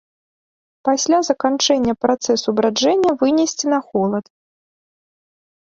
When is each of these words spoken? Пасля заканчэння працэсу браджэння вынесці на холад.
Пасля 0.89 1.19
заканчэння 1.29 1.93
працэсу 2.07 2.49
браджэння 2.61 3.11
вынесці 3.21 3.65
на 3.77 3.83
холад. 3.91 4.25